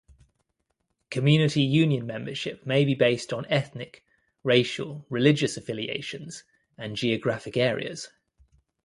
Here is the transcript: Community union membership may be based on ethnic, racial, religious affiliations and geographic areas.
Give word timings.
Community 1.11 1.61
union 1.61 2.07
membership 2.07 2.65
may 2.65 2.83
be 2.85 2.95
based 2.95 3.31
on 3.31 3.45
ethnic, 3.51 4.03
racial, 4.43 5.05
religious 5.11 5.57
affiliations 5.57 6.43
and 6.75 6.95
geographic 6.95 7.55
areas. 7.55 8.09